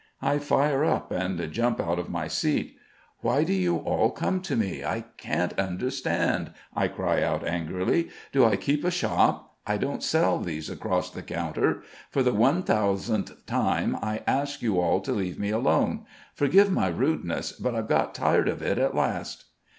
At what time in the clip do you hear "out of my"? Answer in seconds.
1.79-2.27